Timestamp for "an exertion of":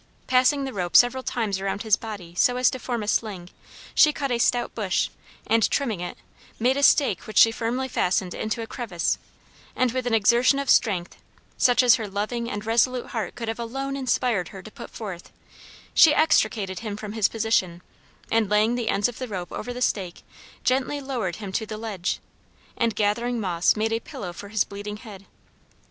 10.07-10.71